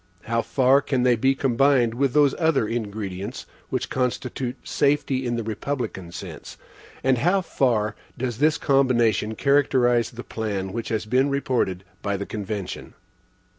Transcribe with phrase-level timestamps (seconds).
[0.23, 5.43] How far can they be combined with those other ingredients which constitute safety in the
[5.43, 6.57] republican sense?
[7.03, 12.25] And how far does this combination characterize the plan which has been reported by the
[12.25, 12.95] convention?